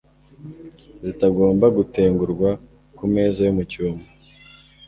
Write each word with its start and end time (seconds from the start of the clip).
zitagomba 1.05 1.65
gutegurwa 1.77 2.49
ku 2.97 3.05
meza 3.13 3.39
yo 3.47 3.51
mu 3.57 3.63
cyumba 3.71 4.05